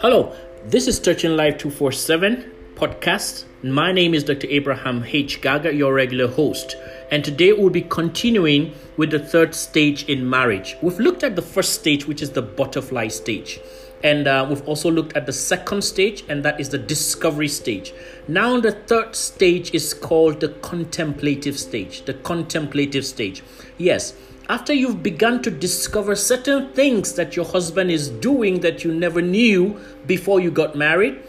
Hello, 0.00 0.34
this 0.64 0.86
is 0.86 0.98
Touching 0.98 1.36
Life 1.36 1.58
247 1.58 2.50
podcast. 2.74 3.44
My 3.62 3.92
name 3.92 4.14
is 4.14 4.24
Dr. 4.24 4.46
Abraham 4.48 5.04
H. 5.06 5.42
Gaga, 5.42 5.74
your 5.74 5.92
regular 5.92 6.28
host. 6.28 6.76
And 7.10 7.22
today 7.22 7.52
we'll 7.52 7.68
be 7.68 7.82
continuing 7.82 8.72
with 8.96 9.10
the 9.10 9.18
third 9.18 9.54
stage 9.54 10.04
in 10.04 10.30
marriage. 10.30 10.74
We've 10.80 10.98
looked 10.98 11.22
at 11.22 11.36
the 11.36 11.42
first 11.42 11.74
stage, 11.74 12.06
which 12.06 12.22
is 12.22 12.30
the 12.30 12.40
butterfly 12.40 13.08
stage. 13.08 13.60
And 14.02 14.26
uh, 14.26 14.46
we've 14.48 14.66
also 14.66 14.90
looked 14.90 15.16
at 15.16 15.26
the 15.26 15.32
second 15.32 15.82
stage, 15.82 16.24
and 16.30 16.44
that 16.44 16.60
is 16.60 16.70
the 16.70 16.78
discovery 16.78 17.48
stage. 17.48 17.92
Now, 18.28 18.58
the 18.60 18.72
third 18.72 19.14
stage 19.14 19.74
is 19.74 19.92
called 19.92 20.40
the 20.40 20.48
contemplative 20.48 21.58
stage. 21.58 22.06
The 22.06 22.14
contemplative 22.14 23.04
stage. 23.04 23.42
Yes, 23.78 24.14
after 24.48 24.72
you've 24.72 25.02
begun 25.02 25.42
to 25.42 25.50
discover 25.50 26.14
certain 26.14 26.72
things 26.72 27.14
that 27.14 27.34
your 27.34 27.44
husband 27.44 27.90
is 27.90 28.08
doing 28.08 28.60
that 28.60 28.84
you 28.84 28.94
never 28.94 29.20
knew 29.20 29.80
before 30.06 30.40
you 30.40 30.50
got 30.50 30.76
married, 30.76 31.20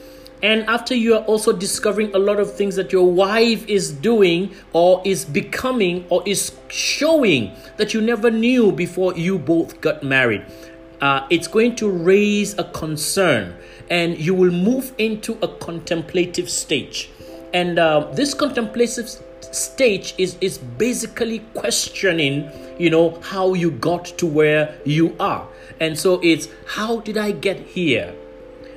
and 0.44 0.64
after 0.66 0.94
you 0.94 1.16
are 1.16 1.23
also 1.23 1.52
discovering 1.52 2.14
a 2.14 2.20
lot 2.20 2.40
of 2.40 2.54
things 2.54 2.76
that 2.76 2.92
your 2.92 3.12
wife 3.12 3.68
is 3.68 3.92
doing 3.92 4.54
or 4.72 5.02
is 5.04 5.26
becoming 5.26 6.06
or 6.09 6.22
is 6.28 6.56
showing 6.68 7.52
that 7.78 7.94
you 7.94 8.02
never 8.02 8.30
knew 8.30 8.72
before 8.72 9.16
you 9.18 9.40
both 9.40 9.81
got 9.81 10.04
married, 10.04 10.45
uh, 11.02 11.26
it's 11.31 11.48
going 11.48 11.76
to 11.76 11.90
raise 11.90 12.58
a 12.59 12.64
concern 12.66 13.56
and 13.90 14.20
you 14.20 14.36
will 14.36 14.52
move 14.52 14.94
into 15.00 15.40
a 15.42 15.48
contemplative 15.58 16.50
stage. 16.50 17.09
And 17.54 17.80
uh, 17.80 18.12
this 18.14 18.36
contemplative 18.36 19.09
stage 19.52 20.14
is, 20.18 20.38
is 20.42 20.58
basically 20.58 21.40
questioning, 21.54 22.52
you 22.78 22.90
know, 22.90 23.20
how 23.22 23.54
you 23.54 23.72
got 23.72 24.06
to 24.18 24.26
where 24.26 24.78
you 24.86 25.16
are. 25.20 25.48
And 25.80 25.98
so 25.98 26.20
it's 26.23 26.48
how 26.66 27.02
did 27.02 27.18
I 27.18 27.32
get 27.32 27.59
here? 27.59 28.16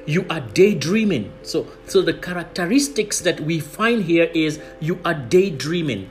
You 0.06 0.26
are 0.30 0.40
daydreaming. 0.40 1.32
So 1.42 1.66
so 1.86 2.02
the 2.02 2.14
characteristics 2.14 3.20
that 3.20 3.40
we 3.40 3.60
find 3.60 4.04
here 4.04 4.30
is 4.34 4.60
you 4.80 4.98
are 5.04 5.14
daydreaming. 5.14 6.10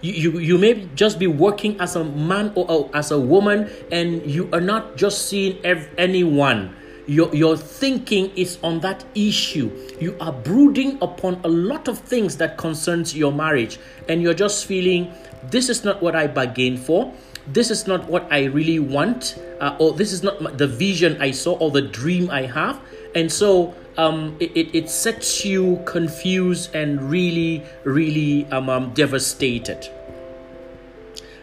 You, 0.00 0.12
you, 0.12 0.38
you 0.38 0.58
may 0.58 0.88
just 0.96 1.18
be 1.18 1.28
working 1.28 1.80
as 1.80 1.94
a 1.94 2.02
man 2.02 2.52
or 2.56 2.90
as 2.92 3.12
a 3.12 3.20
woman 3.20 3.70
and 3.92 4.26
you 4.26 4.50
are 4.52 4.60
not 4.60 4.96
just 4.96 5.28
seeing 5.28 5.64
ev- 5.64 5.88
anyone 5.96 6.74
your, 7.06 7.34
your 7.34 7.56
thinking 7.56 8.30
is 8.36 8.58
on 8.62 8.80
that 8.80 9.04
issue. 9.14 9.70
You 10.00 10.16
are 10.20 10.32
brooding 10.32 10.98
upon 11.02 11.40
a 11.44 11.48
lot 11.48 11.88
of 11.88 11.98
things 11.98 12.36
that 12.36 12.56
concerns 12.58 13.16
your 13.16 13.32
marriage 13.32 13.78
and 14.08 14.22
you're 14.22 14.34
just 14.34 14.66
feeling 14.66 15.12
this 15.50 15.68
is 15.68 15.84
not 15.84 16.02
what 16.02 16.14
i 16.14 16.26
bargained 16.26 16.78
for. 16.78 17.12
This 17.46 17.70
is 17.70 17.86
not 17.86 18.08
what 18.08 18.26
i 18.30 18.44
really 18.44 18.78
want 18.78 19.38
uh, 19.60 19.76
or 19.78 19.92
this 19.92 20.12
is 20.12 20.22
not 20.22 20.58
the 20.58 20.68
vision 20.68 21.20
i 21.20 21.30
saw 21.30 21.56
or 21.58 21.70
the 21.70 21.82
dream 21.82 22.30
i 22.30 22.42
have. 22.42 22.80
And 23.14 23.30
so 23.30 23.74
um, 23.98 24.36
it, 24.40 24.56
it, 24.56 24.74
it, 24.74 24.88
sets 24.88 25.44
you 25.44 25.82
confused 25.84 26.74
and 26.74 27.10
really 27.10 27.62
really 27.84 28.46
um, 28.46 28.70
um, 28.70 28.94
devastated. 28.94 29.86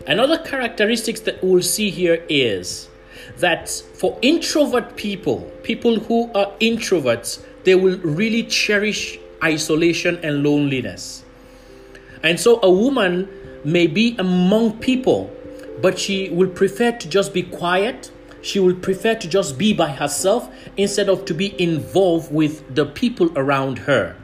Another 0.08 0.40
characteristics 0.40 1.20
that 1.22 1.44
we'll 1.44 1.62
see 1.62 1.92
here 1.92 2.26
is 2.28 2.89
that 3.38 3.70
for 3.70 4.18
introvert 4.22 4.96
people, 4.96 5.42
people 5.64 6.00
who 6.00 6.32
are 6.34 6.52
introverts, 6.60 7.44
they 7.64 7.76
will 7.76 7.98
really 8.00 8.44
cherish 8.44 9.20
isolation 9.44 10.20
and 10.24 10.44
loneliness. 10.44 11.24
And 12.24 12.40
so 12.40 12.60
a 12.62 12.70
woman 12.70 13.30
may 13.64 13.88
be 13.88 14.16
among 14.18 14.80
people, 14.80 15.32
but 15.82 16.00
she 16.00 16.30
will 16.30 16.50
prefer 16.50 16.92
to 16.92 17.10
just 17.10 17.34
be 17.34 17.44
quiet. 17.44 18.12
She 18.42 18.60
will 18.60 18.76
prefer 18.76 19.16
to 19.16 19.28
just 19.28 19.58
be 19.58 19.74
by 19.74 19.92
herself 19.92 20.54
instead 20.78 21.10
of 21.10 21.26
to 21.26 21.34
be 21.34 21.62
involved 21.62 22.32
with 22.32 22.74
the 22.74 22.86
people 22.86 23.32
around 23.38 23.80
her. 23.80 24.16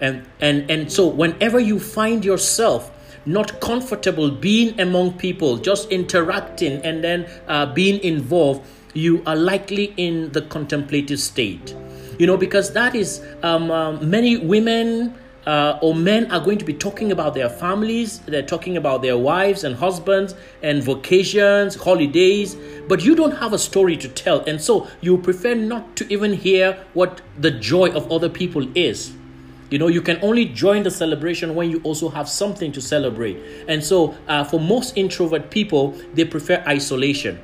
And, 0.00 0.26
and, 0.40 0.70
and 0.70 0.92
so 0.92 1.06
whenever 1.06 1.60
you 1.60 1.78
find 1.78 2.24
yourself 2.24 2.90
not 3.26 3.60
comfortable 3.60 4.30
being 4.30 4.78
among 4.80 5.18
people, 5.18 5.56
just 5.56 5.90
interacting 5.90 6.82
and 6.84 7.02
then 7.02 7.28
uh, 7.48 7.66
being 7.66 8.02
involved, 8.02 8.66
you 8.94 9.22
are 9.26 9.36
likely 9.36 9.94
in 9.96 10.30
the 10.32 10.42
contemplative 10.42 11.20
state. 11.20 11.74
You 12.18 12.26
know, 12.26 12.36
because 12.36 12.72
that 12.72 12.94
is 12.94 13.24
um, 13.42 13.70
uh, 13.70 13.92
many 13.92 14.36
women 14.36 15.18
uh, 15.46 15.78
or 15.82 15.94
men 15.94 16.30
are 16.30 16.40
going 16.40 16.58
to 16.58 16.64
be 16.64 16.74
talking 16.74 17.10
about 17.10 17.34
their 17.34 17.48
families, 17.48 18.20
they're 18.20 18.42
talking 18.42 18.76
about 18.76 19.02
their 19.02 19.16
wives 19.16 19.64
and 19.64 19.74
husbands 19.74 20.34
and 20.62 20.82
vacations, 20.82 21.74
holidays, 21.74 22.56
but 22.86 23.02
you 23.04 23.14
don't 23.16 23.36
have 23.38 23.52
a 23.52 23.58
story 23.58 23.96
to 23.96 24.08
tell. 24.08 24.40
And 24.44 24.60
so 24.60 24.88
you 25.00 25.18
prefer 25.18 25.54
not 25.54 25.96
to 25.96 26.12
even 26.12 26.32
hear 26.32 26.84
what 26.92 27.20
the 27.38 27.50
joy 27.50 27.90
of 27.90 28.10
other 28.12 28.28
people 28.28 28.66
is. 28.76 29.12
You 29.72 29.78
know, 29.78 29.88
you 29.88 30.02
can 30.02 30.18
only 30.20 30.44
join 30.44 30.82
the 30.82 30.90
celebration 30.90 31.54
when 31.54 31.70
you 31.70 31.80
also 31.82 32.10
have 32.10 32.28
something 32.28 32.72
to 32.72 32.82
celebrate. 32.82 33.38
And 33.68 33.82
so, 33.82 34.14
uh, 34.28 34.44
for 34.44 34.60
most 34.60 34.98
introvert 34.98 35.50
people, 35.50 35.92
they 36.12 36.26
prefer 36.26 36.62
isolation. 36.68 37.40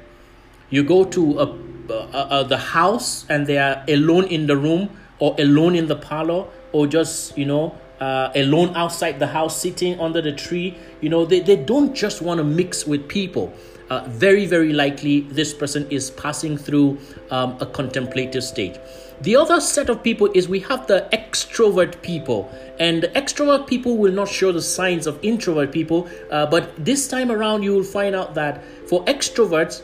You 0.69 0.85
go 0.85 1.05
to 1.05 1.39
a, 1.39 1.45
a, 1.91 2.29
a, 2.41 2.45
the 2.45 2.59
house 2.59 3.25
and 3.31 3.47
they 3.47 3.57
are 3.57 3.83
alone 3.89 4.25
in 4.25 4.47
the 4.47 4.59
room 4.59 4.91
or 5.19 5.37
alone 5.39 5.75
in 5.75 5.87
the 5.87 5.97
parlor 5.97 6.45
or 6.73 6.87
just, 6.87 7.39
you 7.39 7.47
know, 7.47 7.75
uh, 7.99 8.31
alone 8.35 8.77
outside 8.77 9.19
the 9.19 9.29
house 9.29 9.59
sitting 9.59 9.99
under 9.99 10.21
the 10.21 10.33
tree. 10.33 10.77
You 11.01 11.09
know, 11.09 11.25
they, 11.25 11.41
they 11.41 11.57
don't 11.57 11.95
just 11.95 12.21
want 12.21 12.39
to 12.39 12.45
mix 12.45 12.87
with 12.87 13.09
people. 13.09 13.55
Uh, 13.89 14.05
very, 14.07 14.45
very 14.45 14.75
likely 14.75 15.21
this 15.21 15.55
person 15.55 15.87
is 15.89 16.11
passing 16.11 16.59
through 16.59 16.99
um, 17.31 17.57
a 17.59 17.65
contemplative 17.65 18.45
stage. 18.45 18.77
The 19.21 19.35
other 19.35 19.61
set 19.61 19.91
of 19.91 20.03
people 20.05 20.31
is 20.33 20.49
we 20.49 20.61
have 20.61 20.87
the 20.87 21.09
extrovert 21.13 22.01
people, 22.03 22.49
and 22.79 23.03
extrovert 23.17 23.67
people 23.67 23.97
will 23.97 24.13
not 24.13 24.29
show 24.29 24.53
the 24.53 24.63
signs 24.63 25.09
of 25.09 25.19
introvert 25.23 25.73
people, 25.73 26.09
uh, 26.31 26.47
but 26.47 26.73
this 26.85 27.09
time 27.09 27.33
around 27.33 27.65
you 27.65 27.73
will 27.73 27.83
find 27.83 28.15
out 28.15 28.35
that 28.35 28.63
for 28.89 29.05
extroverts, 29.07 29.83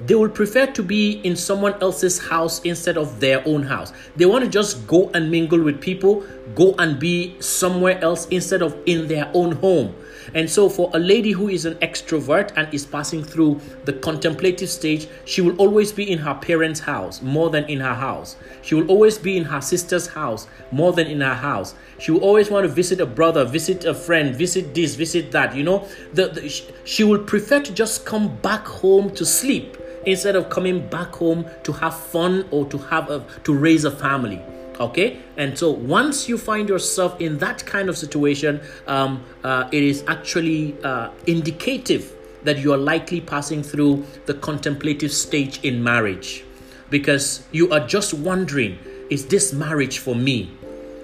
they 0.00 0.14
will 0.14 0.30
prefer 0.30 0.66
to 0.66 0.82
be 0.82 1.20
in 1.24 1.36
someone 1.36 1.74
else's 1.82 2.18
house 2.18 2.60
instead 2.60 2.96
of 2.96 3.20
their 3.20 3.46
own 3.46 3.62
house. 3.62 3.92
They 4.14 4.26
want 4.26 4.44
to 4.44 4.50
just 4.50 4.86
go 4.86 5.10
and 5.10 5.30
mingle 5.30 5.60
with 5.60 5.80
people, 5.80 6.24
go 6.54 6.74
and 6.78 6.98
be 6.98 7.38
somewhere 7.40 7.98
else 8.02 8.26
instead 8.28 8.62
of 8.62 8.76
in 8.86 9.08
their 9.08 9.30
own 9.34 9.52
home. 9.52 9.94
And 10.34 10.50
so, 10.50 10.68
for 10.68 10.90
a 10.94 10.98
lady 10.98 11.32
who 11.32 11.48
is 11.48 11.64
an 11.64 11.74
extrovert 11.76 12.52
and 12.56 12.72
is 12.72 12.84
passing 12.84 13.22
through 13.24 13.60
the 13.84 13.92
contemplative 13.92 14.68
stage, 14.68 15.08
she 15.24 15.40
will 15.40 15.56
always 15.56 15.92
be 15.92 16.10
in 16.10 16.18
her 16.18 16.34
parents' 16.34 16.80
house 16.80 17.22
more 17.22 17.50
than 17.50 17.64
in 17.64 17.80
her 17.80 17.94
house. 17.94 18.36
She 18.62 18.74
will 18.74 18.86
always 18.88 19.18
be 19.18 19.36
in 19.36 19.44
her 19.44 19.60
sister's 19.60 20.08
house 20.08 20.46
more 20.72 20.92
than 20.92 21.06
in 21.06 21.20
her 21.20 21.34
house. 21.34 21.74
She 21.98 22.10
will 22.10 22.20
always 22.22 22.50
want 22.50 22.64
to 22.64 22.68
visit 22.68 23.00
a 23.00 23.06
brother, 23.06 23.44
visit 23.44 23.84
a 23.84 23.94
friend, 23.94 24.34
visit 24.34 24.74
this, 24.74 24.94
visit 24.94 25.32
that. 25.32 25.54
You 25.54 25.64
know, 25.64 25.88
the, 26.12 26.28
the 26.28 26.62
she 26.84 27.04
will 27.04 27.22
prefer 27.22 27.60
to 27.60 27.72
just 27.72 28.04
come 28.04 28.36
back 28.38 28.66
home 28.66 29.10
to 29.14 29.24
sleep 29.24 29.76
instead 30.04 30.36
of 30.36 30.48
coming 30.48 30.86
back 30.88 31.14
home 31.14 31.44
to 31.64 31.72
have 31.72 31.98
fun 31.98 32.46
or 32.50 32.64
to 32.66 32.78
have 32.78 33.10
a, 33.10 33.24
to 33.44 33.52
raise 33.52 33.84
a 33.84 33.90
family 33.90 34.40
okay? 34.80 35.20
And 35.36 35.58
so 35.58 35.70
once 35.70 36.28
you 36.28 36.38
find 36.38 36.68
yourself 36.68 37.20
in 37.20 37.38
that 37.38 37.64
kind 37.66 37.88
of 37.88 37.96
situation 37.96 38.60
um, 38.86 39.24
uh, 39.44 39.68
it 39.72 39.82
is 39.82 40.04
actually 40.06 40.76
uh, 40.82 41.10
indicative 41.26 42.12
that 42.44 42.58
you 42.58 42.72
are 42.72 42.78
likely 42.78 43.20
passing 43.20 43.62
through 43.62 44.06
the 44.26 44.34
contemplative 44.34 45.12
stage 45.12 45.60
in 45.64 45.82
marriage. 45.82 46.44
Because 46.90 47.46
you 47.52 47.70
are 47.70 47.84
just 47.86 48.14
wondering 48.14 48.78
is 49.10 49.26
this 49.26 49.52
marriage 49.52 49.98
for 49.98 50.14
me? 50.14 50.50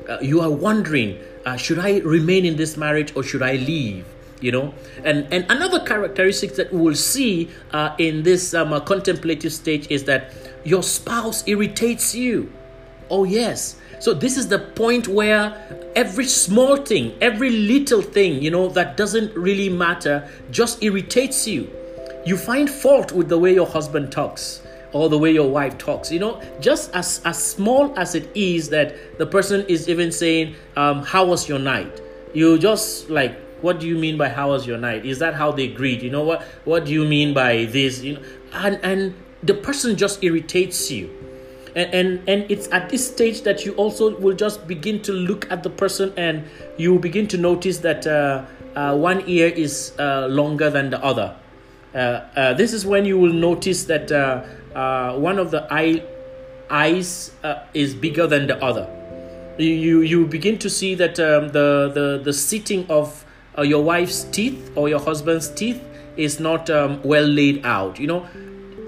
Uh, 0.09 0.19
you 0.21 0.41
are 0.41 0.51
wondering 0.51 1.19
uh, 1.45 1.57
should 1.57 1.79
i 1.79 1.99
remain 1.99 2.45
in 2.45 2.57
this 2.57 2.77
marriage 2.77 3.15
or 3.17 3.23
should 3.23 3.43
i 3.43 3.55
leave? 3.57 4.07
You 4.41 4.53
know? 4.53 4.75
And 5.05 5.27
and 5.33 5.47
another 5.49 5.81
characteristic 5.81 6.57
that 6.57 6.73
we 6.73 6.81
will 6.81 6.95
see 6.95 7.51
uh, 7.73 7.95
in 7.99 8.23
this 8.23 8.55
um, 8.55 8.73
uh, 8.73 8.81
contemplative 8.81 9.53
stage 9.53 9.87
is 9.91 10.05
that 10.05 10.33
your 10.65 10.83
spouse 10.83 11.47
irritates 11.47 12.15
you 12.15 12.53
Oh, 13.13 13.25
yes. 13.25 13.77
So, 14.01 14.15
this 14.15 14.39
is 14.39 14.49
the 14.49 14.59
point 14.59 15.07
where 15.07 15.55
every 15.95 16.25
small 16.25 16.77
thing, 16.79 17.15
every 17.21 17.51
little 17.51 18.01
thing, 18.01 18.43
you 18.43 18.51
know, 18.51 18.69
that 18.71 18.97
doesn't 18.97 19.37
really 19.37 19.69
matter 19.69 20.27
just 20.51 20.83
irritates 20.83 21.47
you. 21.47 21.71
You 22.25 22.39
find 22.39 22.71
fault 22.71 23.13
with 23.13 23.29
the 23.29 23.39
way 23.39 23.53
your 23.53 23.67
husband 23.67 24.11
talks 24.11 24.63
or 24.93 25.11
the 25.11 25.19
way 25.19 25.33
your 25.33 25.49
wife 25.51 25.79
talks 25.79 26.13
you 26.13 26.19
know 26.19 26.39
just 26.61 26.95
as 26.95 27.23
as 27.25 27.43
small 27.43 27.99
as 27.99 28.15
it 28.15 28.29
is 28.35 28.69
that 28.69 29.19
the 29.19 29.25
person 29.25 29.65
is 29.67 29.89
even 29.89 30.13
saying 30.13 30.55
um, 30.77 31.03
how 31.03 31.25
was 31.25 31.49
your 31.49 31.59
night? 31.59 32.01
You 32.35 32.59
just 32.59 33.09
like 33.09 33.35
what 33.63 33.81
do 33.81 33.87
you 33.89 33.97
mean 33.97 34.19
by 34.19 34.29
how 34.29 34.51
was 34.51 34.67
your 34.67 34.79
night? 34.79 35.07
Is 35.07 35.19
that 35.21 35.35
how 35.35 35.51
they 35.51 35.67
greet? 35.69 36.03
You 36.03 36.11
know 36.11 36.25
what 36.25 36.43
what 36.65 36.85
do 36.85 36.93
you 36.93 37.05
mean 37.07 37.33
by 37.35 37.65
this? 37.67 38.03
You 38.03 38.15
know 38.15 38.23
and 38.53 38.79
and 38.83 39.15
the 39.43 39.55
person 39.55 39.97
just 39.97 40.23
irritates 40.23 40.91
you 40.91 41.22
and, 41.75 42.29
and 42.29 42.51
it's 42.51 42.69
at 42.73 42.91
this 42.91 43.07
stage 43.07 43.43
that 43.43 43.65
you 43.65 43.73
also 43.75 44.19
will 44.19 44.37
just 44.37 44.67
begin 44.67 45.01
to 45.03 45.13
look 45.13 45.51
at 45.51 45.63
the 45.63 45.71
person 45.71 46.13
and 46.17 46.45
you 46.77 46.99
begin 46.99 47.27
to 47.29 47.39
notice 47.39 47.79
that 47.79 48.07
uh, 48.07 48.45
uh, 48.77 48.97
one 48.97 49.23
ear 49.27 49.49
is 49.49 49.93
uh, 49.99 50.27
longer 50.27 50.71
than 50.71 50.91
the 50.91 51.03
other 51.03 51.37
Uh, 51.95 52.25
uh, 52.37 52.55
this 52.55 52.73
is 52.73 52.87
when 52.87 53.05
you 53.05 53.19
will 53.19 53.33
notice 53.33 53.85
that 53.85 54.11
uh, 54.11 55.15
one 55.19 55.39
of 55.39 55.51
the 55.51 55.67
eye, 55.71 56.03
eyes 56.71 57.33
is 57.75 57.95
bigger 57.95 58.27
than 58.27 58.47
the 58.47 58.57
other. 58.65 58.89
You, 59.59 60.01
you, 60.01 60.27
begin 60.27 60.59
to 60.61 60.71
see 60.71 60.95
that 60.95 61.21
um, 61.21 61.49
the, 61.53 61.93
the, 61.93 62.23
the 62.25 62.33
sitting 62.33 62.87
of 62.89 63.27
your 63.59 63.85
wife's 63.85 64.25
teeth 64.25 64.73
or 64.75 64.89
your 64.89 65.01
husband's 65.01 65.51
teeth 65.51 65.85
is 66.17 66.41
not 66.41 66.71
um, 66.71 67.03
well 67.03 67.27
laid 67.27 67.61
out. 67.67 68.01
You 68.01 68.07
know, 68.07 68.27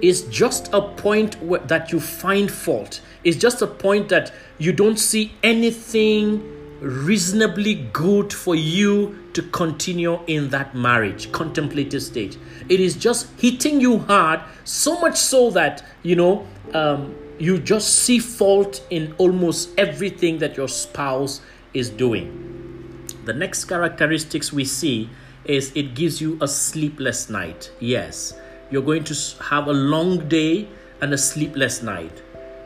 it's 0.02 0.23
just 0.23 0.73
a 0.73 0.81
point 0.81 1.41
where, 1.43 1.61
that 1.61 1.93
you 1.93 2.00
find 2.00 2.50
fault. 2.50 3.00
It's 3.23 3.37
just 3.37 3.62
a 3.62 3.67
point 3.67 4.08
that 4.11 4.32
you 4.58 4.73
don't 4.73 4.99
see 4.99 5.32
anything 5.43 6.50
reasonably 6.81 7.75
good 7.93 8.32
for 8.32 8.55
you 8.55 9.19
to 9.32 9.43
continue 9.43 10.20
in 10.26 10.50
that 10.50 10.75
marriage, 10.75 11.32
contemplative 11.32 12.02
stage. 12.02 12.37
It 12.69 12.81
is 12.81 12.94
just 12.94 13.29
hitting 13.41 13.81
you 13.81 13.99
hard, 13.99 14.41
so 14.64 15.00
much 15.00 15.17
so 15.17 15.50
that, 15.50 15.85
you 16.02 16.17
know, 16.17 16.46
um, 16.73 17.14
you 17.38 17.58
just 17.58 18.00
see 18.00 18.19
fault 18.19 18.87
in 18.91 19.14
almost 19.19 19.70
everything 19.79 20.38
that 20.38 20.56
your 20.56 20.69
spouse 20.69 21.41
is 21.73 21.91
doing. 21.91 23.06
The 23.25 23.32
next 23.32 23.64
characteristics 23.64 24.52
we 24.52 24.64
see 24.64 25.11
is 25.44 25.73
it 25.75 25.94
gives 25.94 26.20
you 26.20 26.38
a 26.41 26.49
sleepless 26.49 27.29
night. 27.29 27.73
Yes, 27.81 28.35
you're 28.75 28.82
going 28.82 29.05
to 29.05 29.15
have 29.50 29.69
a 29.69 29.73
long 29.73 30.29
day 30.29 30.67
and 31.00 31.15
a 31.15 31.19
sleepless 31.19 31.81
night. 31.81 32.23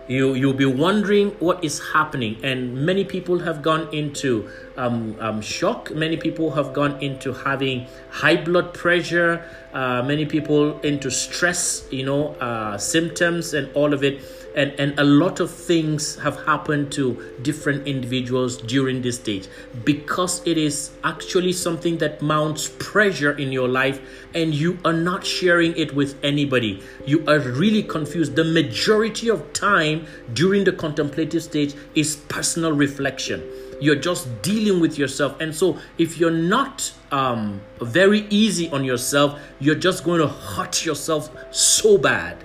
You 0.08 0.32
you'll 0.32 0.55
be 0.55 0.64
wondering 0.64 1.32
what 1.38 1.62
is 1.62 1.81
happening. 1.93 2.38
And 2.43 2.87
many 2.87 3.05
people 3.05 3.40
have 3.40 3.60
gone 3.60 3.93
into 3.93 4.49
um, 4.78 5.16
um, 5.20 5.43
shock. 5.43 5.90
Many 5.90 6.16
people 6.16 6.52
have 6.52 6.72
gone 6.72 6.96
into 7.02 7.34
having 7.34 7.87
high 8.08 8.37
blood 8.37 8.72
pressure. 8.72 9.44
Uh, 9.75 10.02
many 10.02 10.25
people 10.25 10.81
into 10.81 11.10
stress 11.10 11.84
you 11.90 12.06
know 12.06 12.32
uh, 12.40 12.78
symptoms 12.78 13.52
and 13.52 13.70
all 13.75 13.93
of 13.93 14.02
it 14.02 14.22
and, 14.55 14.73
and 14.79 14.99
a 14.99 15.05
lot 15.05 15.41
of 15.41 15.50
things 15.50 16.17
have 16.17 16.45
happened 16.45 16.91
to 16.93 17.33
different 17.43 17.87
individuals 17.87 18.56
during 18.56 19.03
this 19.03 19.17
stage 19.17 19.49
because 19.85 20.45
it 20.47 20.59
is 20.59 20.91
actually 21.05 21.53
something 21.53 21.99
that 21.99 22.21
mounts 22.23 22.69
pressure 22.79 23.33
in 23.39 23.53
your 23.53 23.69
life 23.69 24.00
and 24.35 24.55
you 24.55 24.79
are 24.85 24.93
not 24.93 25.25
sharing 25.25 25.77
it 25.77 25.95
with 25.95 26.19
anybody. 26.25 26.83
You 27.06 27.25
are 27.29 27.39
really 27.39 27.83
confused. 27.83 28.37
The 28.37 28.45
majority 28.45 29.29
of 29.29 29.53
time 29.53 30.06
during 30.33 30.65
the 30.65 30.73
contemplative 30.73 31.43
stage 31.43 31.75
is 31.95 32.17
personal 32.17 32.73
reflection. 32.73 33.43
You're 33.81 33.97
just 33.97 34.43
dealing 34.43 34.81
with 34.81 34.99
yourself. 34.99 35.41
And 35.41 35.55
so, 35.55 35.79
if 35.99 36.19
you're 36.19 36.33
not 36.33 36.93
um, 37.12 37.61
very 37.81 38.27
easy 38.29 38.69
on 38.71 38.83
yourself, 38.83 39.39
you're 39.61 39.77
just 39.77 40.03
going 40.03 40.21
to 40.21 40.27
hurt 40.27 40.85
yourself 40.85 41.31
so 41.53 41.97
bad 41.97 42.45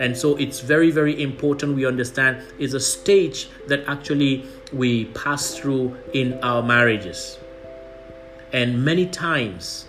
and 0.00 0.16
so 0.16 0.34
it's 0.36 0.60
very 0.60 0.90
very 0.90 1.22
important 1.22 1.76
we 1.76 1.86
understand 1.86 2.42
is 2.58 2.74
a 2.74 2.80
stage 2.80 3.48
that 3.68 3.84
actually 3.86 4.44
we 4.72 5.04
pass 5.06 5.56
through 5.56 5.96
in 6.12 6.38
our 6.42 6.62
marriages. 6.62 7.38
And 8.52 8.84
many 8.84 9.06
times 9.06 9.86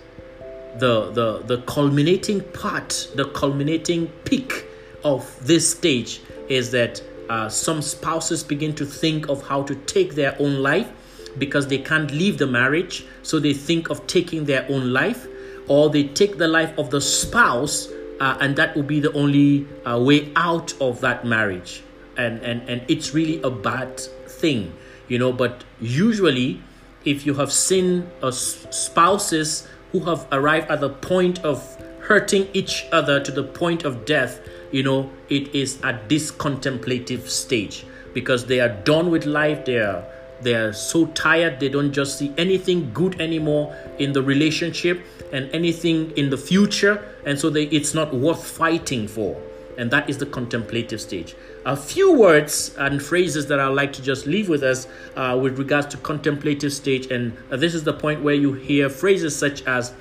the 0.77 1.11
the 1.11 1.39
the 1.39 1.61
culminating 1.63 2.41
part 2.53 3.09
the 3.15 3.25
culminating 3.25 4.07
peak 4.25 4.65
of 5.03 5.25
this 5.45 5.71
stage 5.71 6.21
is 6.47 6.71
that 6.71 7.01
uh, 7.29 7.47
some 7.49 7.81
spouses 7.81 8.43
begin 8.43 8.75
to 8.75 8.85
think 8.85 9.29
of 9.29 9.47
how 9.47 9.63
to 9.63 9.75
take 9.75 10.15
their 10.15 10.35
own 10.39 10.61
life 10.61 10.91
because 11.37 11.67
they 11.67 11.77
can't 11.77 12.11
leave 12.11 12.37
the 12.37 12.47
marriage. 12.47 13.05
So 13.23 13.39
they 13.39 13.53
think 13.53 13.89
of 13.89 14.05
taking 14.07 14.45
their 14.45 14.65
own 14.69 14.91
life 14.91 15.25
or 15.67 15.89
they 15.89 16.03
take 16.03 16.37
the 16.37 16.47
life 16.47 16.77
of 16.77 16.89
the 16.89 16.99
spouse 16.99 17.87
uh, 18.21 18.37
and 18.39 18.55
that 18.55 18.75
will 18.75 18.83
be 18.83 18.99
the 19.01 19.11
only 19.13 19.67
uh, 19.85 19.99
way 19.99 20.31
out 20.35 20.73
of 20.79 21.01
that 21.01 21.25
marriage. 21.25 21.83
And 22.17 22.41
and 22.41 22.69
and 22.69 22.81
it's 22.87 23.13
really 23.13 23.41
a 23.41 23.49
bad 23.49 23.99
thing 24.27 24.73
you 25.07 25.19
know 25.19 25.31
but 25.31 25.63
usually 25.79 26.61
if 27.05 27.25
you 27.25 27.33
have 27.35 27.51
seen 27.51 28.09
uh, 28.21 28.31
spouses 28.31 29.67
who 29.91 29.99
have 30.01 30.27
arrived 30.31 30.69
at 30.71 30.79
the 30.81 30.89
point 30.89 31.39
of 31.43 31.57
hurting 31.99 32.47
each 32.53 32.85
other 32.91 33.19
to 33.19 33.31
the 33.31 33.43
point 33.43 33.83
of 33.83 34.05
death 34.05 34.39
you 34.71 34.83
know 34.83 35.09
it 35.29 35.53
is 35.53 35.81
at 35.83 36.09
this 36.09 36.31
contemplative 36.31 37.29
stage 37.29 37.85
because 38.13 38.45
they 38.45 38.59
are 38.59 38.69
done 38.69 39.09
with 39.11 39.25
life. 39.25 39.65
They 39.65 39.77
are 39.77 40.03
they 40.41 40.55
are 40.55 40.73
so 40.73 41.05
tired. 41.07 41.59
They 41.59 41.69
don't 41.69 41.93
just 41.93 42.17
see 42.17 42.33
anything 42.37 42.91
good 42.93 43.21
anymore 43.21 43.75
in 43.99 44.11
the 44.13 44.23
relationship 44.23 45.05
and 45.31 45.49
anything 45.53 46.11
in 46.11 46.29
the 46.29 46.37
future 46.37 47.03
and 47.25 47.39
so 47.39 47.49
they, 47.49 47.63
it's 47.65 47.93
not 47.93 48.13
worth 48.13 48.45
fighting 48.45 49.07
for. 49.07 49.41
And 49.77 49.89
that 49.91 50.09
is 50.09 50.17
the 50.17 50.25
contemplative 50.25 50.99
stage. 50.99 51.35
A 51.65 51.75
few 51.75 52.13
words 52.13 52.75
and 52.77 53.01
phrases 53.01 53.47
that 53.47 53.59
i'd 53.59 53.67
like 53.67 53.93
to 53.93 54.01
just 54.01 54.27
leave 54.27 54.49
with 54.49 54.63
us 54.63 54.87
uh, 55.15 55.39
with 55.41 55.57
regards 55.57 55.87
to 55.87 55.97
contemplative 55.97 56.73
stage. 56.73 57.09
And 57.11 57.37
uh, 57.51 57.57
this 57.57 57.73
is 57.73 57.83
the 57.83 57.93
point 57.93 58.21
where 58.21 58.35
you 58.35 58.53
hear 58.53 58.89
phrases 58.89 59.35
such 59.35 59.63
as 59.63 59.93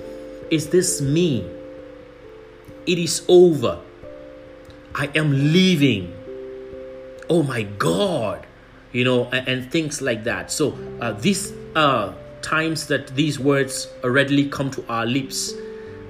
is 0.49 0.69
this 0.69 1.01
me? 1.01 1.49
It 2.85 2.99
is 2.99 3.23
over. 3.27 3.79
I 4.93 5.09
am 5.15 5.31
leaving. 5.31 6.13
Oh 7.29 7.43
my 7.43 7.63
god. 7.63 8.45
You 8.91 9.05
know 9.05 9.25
and, 9.25 9.47
and 9.47 9.71
things 9.71 10.01
like 10.01 10.25
that. 10.25 10.51
So 10.51 10.77
uh, 10.99 11.13
these 11.13 11.53
are 11.75 12.13
times 12.41 12.87
that 12.87 13.07
these 13.15 13.39
words 13.39 13.87
readily 14.03 14.49
come 14.49 14.69
to 14.71 14.85
our 14.87 15.05
lips 15.05 15.53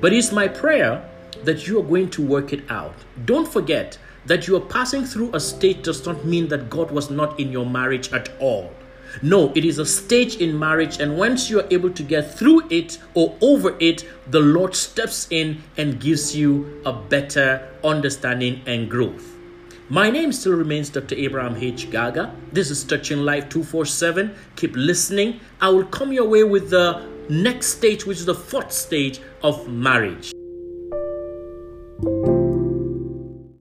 but 0.02 0.12
it's 0.12 0.32
my 0.32 0.48
prayer 0.48 1.08
that 1.44 1.68
you 1.68 1.80
are 1.80 1.84
going 1.84 2.10
to 2.10 2.26
work 2.26 2.54
it 2.54 2.70
out. 2.70 2.96
Don't 3.26 3.48
forget 3.48 4.00
that 4.26 4.48
you 4.48 4.56
are 4.58 4.62
passing 4.62 5.06
through 5.06 5.34
a 5.34 5.40
stage 5.40 5.84
does 5.84 6.06
not 6.06 6.26
mean 6.26 6.48
that 6.48 6.72
God 6.72 6.90
was 6.90 7.12
not 7.12 7.40
in 7.40 7.52
your 7.52 7.68
marriage 7.68 8.12
at 8.12 8.30
all. 8.40 8.72
No, 9.22 9.52
it 9.54 9.64
is 9.64 9.78
a 9.78 9.86
stage 9.86 10.38
in 10.38 10.58
marriage, 10.58 11.00
and 11.00 11.18
once 11.18 11.50
you 11.50 11.60
are 11.60 11.68
able 11.70 11.92
to 11.92 12.02
get 12.02 12.34
through 12.34 12.68
it 12.70 12.98
or 13.14 13.38
over 13.42 13.76
it, 13.80 14.06
the 14.32 14.40
Lord 14.40 14.76
steps 14.76 15.28
in 15.30 15.62
and 15.78 16.00
gives 16.00 16.36
you 16.36 16.82
a 16.86 16.94
better 16.94 17.70
understanding 17.84 18.62
and 18.66 18.90
growth. 18.90 19.36
My 19.92 20.10
name 20.10 20.32
still 20.32 20.54
remains 20.54 20.90
Dr. 20.90 21.16
Abraham 21.16 21.58
H. 21.58 21.92
Gaga. 21.92 22.34
This 22.54 22.72
is 22.72 22.86
Touching 22.86 23.26
Life 23.26 23.50
247. 23.50 24.34
Keep 24.56 24.78
listening. 24.78 25.42
I 25.60 25.68
will 25.68 25.84
come 25.84 26.14
your 26.14 26.30
way 26.30 26.46
with 26.46 26.70
the 26.70 27.06
next 27.28 27.76
stage, 27.76 28.06
which 28.06 28.20
is 28.20 28.26
the 28.26 28.34
fourth 28.34 28.72
stage 28.72 29.20
of 29.44 29.68
marriage. 29.68 30.31